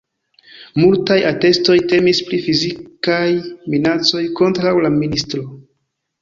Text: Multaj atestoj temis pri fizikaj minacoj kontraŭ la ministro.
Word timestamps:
Multaj 0.83 1.17
atestoj 1.31 1.75
temis 1.91 2.21
pri 2.29 2.39
fizikaj 2.45 3.27
minacoj 3.75 4.23
kontraŭ 4.41 4.75
la 4.87 4.93
ministro. 4.97 5.47